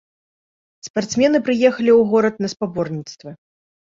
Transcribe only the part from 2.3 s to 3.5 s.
на спаборніцтвы.